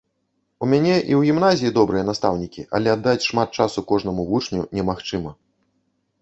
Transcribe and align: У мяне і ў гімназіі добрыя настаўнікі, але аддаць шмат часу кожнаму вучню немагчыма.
У 0.67 0.67
мяне 0.69 0.93
і 0.93 1.01
ў 1.01 1.27
гімназіі 1.27 1.71
добрыя 1.75 2.03
настаўнікі, 2.07 2.65
але 2.79 2.87
аддаць 2.95 3.21
шмат 3.27 3.53
часу 3.61 3.85
кожнаму 3.93 4.27
вучню 4.31 4.67
немагчыма. 4.79 5.31